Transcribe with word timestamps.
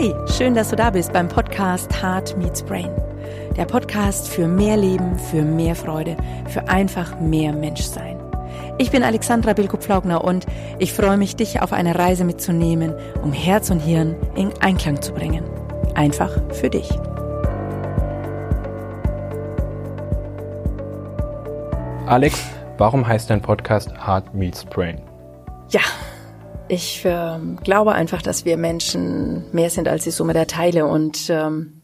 Hey, 0.00 0.14
schön, 0.34 0.54
dass 0.54 0.70
du 0.70 0.76
da 0.76 0.88
bist 0.88 1.12
beim 1.12 1.28
Podcast 1.28 2.02
Heart 2.02 2.34
Meets 2.38 2.62
Brain. 2.62 2.88
Der 3.58 3.66
Podcast 3.66 4.28
für 4.28 4.48
mehr 4.48 4.78
Leben, 4.78 5.18
für 5.18 5.42
mehr 5.42 5.74
Freude, 5.74 6.16
für 6.48 6.66
einfach 6.70 7.20
mehr 7.20 7.52
Menschsein. 7.52 8.18
Ich 8.78 8.90
bin 8.90 9.02
Alexandra 9.02 9.52
Bilko-Pflaugner 9.52 10.24
und 10.24 10.46
ich 10.78 10.94
freue 10.94 11.18
mich, 11.18 11.36
dich 11.36 11.60
auf 11.60 11.74
eine 11.74 11.98
Reise 11.98 12.24
mitzunehmen, 12.24 12.94
um 13.22 13.34
Herz 13.34 13.68
und 13.68 13.80
Hirn 13.80 14.16
in 14.36 14.50
Einklang 14.62 15.02
zu 15.02 15.12
bringen. 15.12 15.44
Einfach 15.94 16.30
für 16.54 16.70
dich. 16.70 16.88
Alex, 22.06 22.42
warum 22.78 23.06
heißt 23.06 23.28
dein 23.28 23.42
Podcast 23.42 23.92
Heart 24.06 24.32
Meets 24.32 24.64
Brain? 24.64 25.02
Ja, 25.68 25.82
ich 26.70 27.04
äh, 27.04 27.38
glaube 27.64 27.92
einfach, 27.92 28.22
dass 28.22 28.44
wir 28.44 28.56
Menschen 28.56 29.44
mehr 29.52 29.70
sind 29.70 29.88
als 29.88 30.04
die 30.04 30.10
Summe 30.10 30.32
der 30.32 30.46
Teile. 30.46 30.86
Und 30.86 31.28
ähm, 31.28 31.82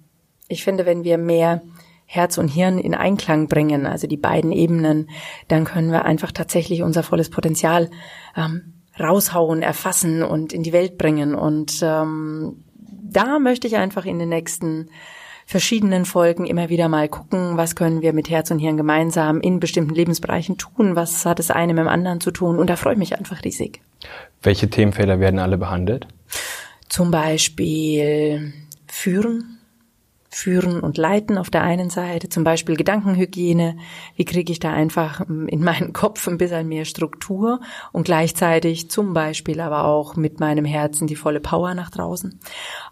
ich 0.49 0.63
finde, 0.63 0.87
wenn 0.87 1.03
wir 1.03 1.19
mehr 1.19 1.63
Herz 2.07 2.39
und 2.39 2.49
Hirn 2.49 2.79
in 2.79 2.95
Einklang 2.95 3.49
bringen, 3.49 3.85
also 3.85 4.07
die 4.07 4.17
beiden 4.17 4.53
Ebenen, 4.53 5.11
dann 5.49 5.65
können 5.65 5.91
wir 5.91 6.05
einfach 6.05 6.31
tatsächlich 6.31 6.83
unser 6.83 7.03
volles 7.03 7.31
Potenzial 7.31 7.91
ähm, 8.37 8.75
raushauen, 8.99 9.61
erfassen 9.61 10.23
und 10.23 10.53
in 10.53 10.63
die 10.63 10.73
Welt 10.73 10.99
bringen. 10.99 11.35
Und 11.35 11.81
ähm, 11.83 12.65
da 12.79 13.41
möchte 13.41 13.67
ich 13.67 13.77
einfach 13.77 14.05
in 14.05 14.21
den 14.21 14.29
nächsten 14.29 14.89
verschiedenen 15.47 16.05
Folgen 16.05 16.47
immer 16.47 16.69
wieder 16.69 16.89
mal 16.89 17.09
gucken, 17.09 17.57
was 17.57 17.75
können 17.75 18.03
wir 18.03 18.13
mit 18.13 18.31
Herz 18.31 18.53
und 18.53 18.61
Hirn 18.61 18.77
gemeinsam 18.77 19.41
in 19.41 19.59
bestimmten 19.59 19.95
Lebensbereichen 19.95 20.59
tun, 20.59 20.95
was 20.95 21.27
hat 21.27 21.41
das 21.41 21.51
eine 21.51 21.75
mit 21.75 21.83
dem 21.83 21.89
anderen 21.89 22.21
zu 22.21 22.31
tun 22.31 22.59
und 22.59 22.71
da 22.71 22.77
freue 22.77 22.95
ich 22.95 22.99
mich 22.99 23.17
einfach 23.17 23.45
riesig. 23.45 23.81
Welche 24.43 24.69
Themenfelder 24.69 25.21
werden 25.21 25.39
alle 25.41 25.59
behandelt? 25.59 26.07
Zum 26.89 27.11
Beispiel 27.11 28.53
Führen, 28.87 29.56
Führen 30.37 30.81
und 30.81 30.99
Leiten 30.99 31.39
auf 31.39 31.49
der 31.49 31.63
einen 31.63 31.89
Seite, 31.89 32.29
zum 32.29 32.45
Beispiel 32.45 32.77
Gedankenhygiene. 32.77 33.79
Wie 34.17 34.25
kriege 34.27 34.53
ich 34.53 34.59
da 34.59 34.71
einfach 34.71 35.23
ähm, 35.27 35.49
in 35.49 35.65
meinen 35.65 35.93
Kopf 35.95 36.29
ein 36.29 36.37
bisschen 36.37 36.69
mehr 36.69 36.85
Struktur 36.85 37.61
und 37.91 38.05
gleichzeitig 38.05 38.91
zum 38.91 39.15
Beispiel 39.15 39.61
aber 39.61 39.87
auch 39.87 40.15
mit 40.15 40.39
meinem 40.39 40.67
Herzen 40.67 41.07
die 41.07 41.17
volle 41.17 41.41
Power 41.41 41.73
nach 41.73 41.89
draußen. 41.89 42.39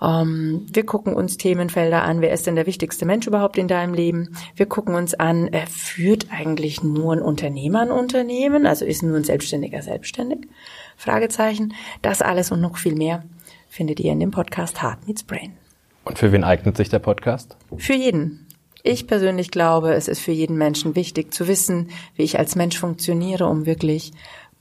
Ähm, 0.00 0.66
wir 0.72 0.86
gucken 0.86 1.14
uns 1.14 1.36
Themenfelder 1.36 2.02
an. 2.02 2.22
Wer 2.22 2.32
ist 2.32 2.46
denn 2.46 2.56
der 2.56 2.64
wichtigste 2.64 3.04
Mensch 3.04 3.26
überhaupt 3.26 3.58
in 3.58 3.68
deinem 3.68 3.92
Leben? 3.92 4.34
Wir 4.56 4.64
gucken 4.64 4.94
uns 4.94 5.12
an, 5.12 5.48
äh, 5.48 5.66
führt 5.66 6.28
eigentlich 6.30 6.82
nur 6.82 7.12
ein 7.12 7.20
Unternehmer 7.20 7.80
ein 7.80 7.90
Unternehmen? 7.90 8.64
Also 8.64 8.86
ist 8.86 9.02
nur 9.02 9.18
ein 9.18 9.24
Selbstständiger 9.24 9.82
selbstständig? 9.82 10.48
Fragezeichen. 10.96 11.74
Das 12.00 12.22
alles 12.22 12.50
und 12.50 12.62
noch 12.62 12.78
viel 12.78 12.94
mehr 12.94 13.22
findet 13.68 14.00
ihr 14.00 14.12
in 14.12 14.20
dem 14.20 14.30
Podcast 14.30 14.82
Heart 14.82 15.06
Meets 15.06 15.24
Brain. 15.24 15.63
Und 16.04 16.18
für 16.18 16.32
wen 16.32 16.44
eignet 16.44 16.76
sich 16.76 16.88
der 16.88 16.98
Podcast? 16.98 17.56
Für 17.76 17.94
jeden. 17.94 18.46
Ich 18.82 19.06
persönlich 19.06 19.50
glaube, 19.50 19.94
es 19.94 20.08
ist 20.08 20.20
für 20.20 20.32
jeden 20.32 20.58
Menschen 20.58 20.94
wichtig 20.94 21.32
zu 21.32 21.48
wissen, 21.48 21.88
wie 22.16 22.22
ich 22.22 22.38
als 22.38 22.54
Mensch 22.54 22.78
funktioniere, 22.78 23.46
um 23.46 23.64
wirklich 23.64 24.12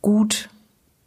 gut 0.02 0.50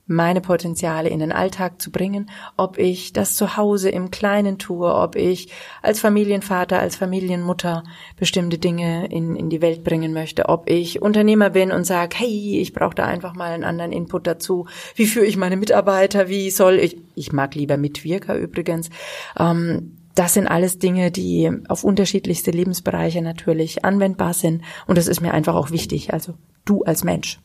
meine 0.07 0.41
Potenziale 0.41 1.09
in 1.09 1.19
den 1.19 1.33
Alltag 1.33 1.83
zu 1.83 1.91
bringen, 1.91 2.31
ob 2.57 2.79
ich 2.79 3.12
das 3.12 3.34
zu 3.34 3.57
Hause 3.57 3.91
im 3.91 4.11
Kleinen 4.11 4.59
tue, 4.59 4.95
ob 4.95 5.17
ich 5.17 5.48
als 5.83 5.98
Familienvater, 5.98 6.79
als 6.79 6.97
Familienmutter 6.97 7.83
bestimmte 8.17 8.59
Dinge 8.59 9.07
in, 9.07 9.34
in 9.34 9.51
die 9.51 9.62
Welt 9.62 9.83
bringen 9.83 10.12
möchte, 10.12 10.48
ob 10.48 10.70
ich 10.70 11.03
Unternehmer 11.03 11.51
bin 11.51 11.73
und 11.73 11.84
sage, 11.84 12.17
hey, 12.19 12.61
ich 12.61 12.73
brauche 12.73 12.95
da 12.95 13.05
einfach 13.05 13.34
mal 13.34 13.51
einen 13.51 13.64
anderen 13.64 13.92
Input 13.92 14.27
dazu. 14.27 14.67
Wie 14.95 15.07
führe 15.07 15.27
ich 15.27 15.37
meine 15.37 15.57
Mitarbeiter? 15.57 16.29
Wie 16.29 16.51
soll 16.51 16.75
ich? 16.75 16.98
Ich 17.17 17.33
mag 17.33 17.55
lieber 17.57 17.77
Mitwirker 17.77 18.37
übrigens. 18.37 18.91
Ähm, 19.39 19.97
das 20.17 20.34
sind 20.34 20.48
alles 20.48 20.78
Dinge, 20.78 21.11
die 21.11 21.53
auf 21.69 21.84
unterschiedlichste 21.84 22.50
Lebensbereiche 22.50 23.22
natürlich 23.22 23.85
anwendbar 23.85 24.35
sind. 24.35 24.63
Und 24.86 24.98
das 24.98 25.08
ist 25.08 25.20
mir 25.20 25.33
einfach 25.33 25.55
auch 25.55 25.70
wichtig. 25.70 26.13
Also 26.13 26.35
du 26.64 26.83
als 26.83 27.05
Mensch. 27.05 27.39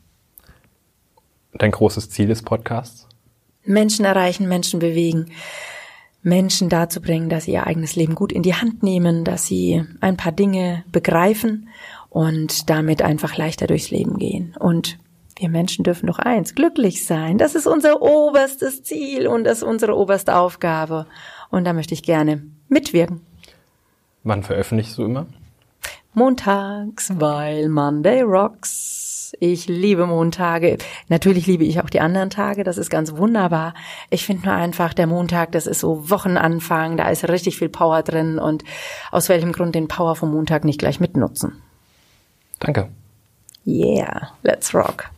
Dein 1.52 1.70
großes 1.70 2.08
Ziel 2.08 2.28
des 2.28 2.42
Podcasts? 2.42 3.06
Menschen 3.64 4.06
erreichen, 4.06 4.48
Menschen 4.48 4.80
bewegen. 4.80 5.26
Menschen 6.22 6.70
dazu 6.70 7.02
bringen, 7.02 7.28
dass 7.28 7.44
sie 7.44 7.52
ihr 7.52 7.66
eigenes 7.66 7.94
Leben 7.94 8.14
gut 8.14 8.32
in 8.32 8.42
die 8.42 8.54
Hand 8.54 8.82
nehmen, 8.82 9.24
dass 9.24 9.46
sie 9.46 9.84
ein 10.00 10.16
paar 10.16 10.32
Dinge 10.32 10.84
begreifen 10.90 11.68
und 12.08 12.70
damit 12.70 13.02
einfach 13.02 13.36
leichter 13.36 13.66
durchs 13.66 13.90
Leben 13.90 14.18
gehen. 14.18 14.56
Und 14.58 14.98
wir 15.36 15.48
Menschen 15.48 15.82
dürfen 15.82 16.06
doch 16.06 16.18
eins, 16.18 16.54
glücklich 16.54 17.04
sein. 17.04 17.36
Das 17.36 17.54
ist 17.54 17.66
unser 17.66 18.00
oberstes 18.00 18.82
Ziel 18.82 19.26
und 19.26 19.44
das 19.44 19.58
ist 19.58 19.64
unsere 19.64 19.96
oberste 19.96 20.36
Aufgabe. 20.36 21.06
Und 21.52 21.64
da 21.64 21.72
möchte 21.74 21.94
ich 21.94 22.02
gerne 22.02 22.42
mitwirken. 22.68 23.20
Wann 24.24 24.42
veröffentlichst 24.42 24.98
du 24.98 25.04
immer? 25.04 25.26
Montags, 26.14 27.12
weil 27.18 27.68
Monday 27.68 28.22
rocks. 28.22 29.34
Ich 29.38 29.68
liebe 29.68 30.06
Montage. 30.06 30.78
Natürlich 31.08 31.46
liebe 31.46 31.64
ich 31.64 31.80
auch 31.80 31.90
die 31.90 32.00
anderen 32.00 32.30
Tage. 32.30 32.64
Das 32.64 32.78
ist 32.78 32.90
ganz 32.90 33.16
wunderbar. 33.16 33.74
Ich 34.10 34.24
finde 34.24 34.46
nur 34.46 34.54
einfach, 34.54 34.94
der 34.94 35.06
Montag, 35.06 35.52
das 35.52 35.66
ist 35.66 35.80
so 35.80 36.10
Wochenanfang. 36.10 36.96
Da 36.96 37.08
ist 37.10 37.28
richtig 37.28 37.58
viel 37.58 37.68
Power 37.68 38.02
drin. 38.02 38.38
Und 38.38 38.64
aus 39.10 39.28
welchem 39.28 39.52
Grund 39.52 39.74
den 39.74 39.88
Power 39.88 40.16
vom 40.16 40.32
Montag 40.32 40.64
nicht 40.64 40.78
gleich 40.78 41.00
mitnutzen? 41.00 41.62
Danke. 42.60 42.88
Yeah, 43.66 44.30
let's 44.42 44.74
rock. 44.74 45.10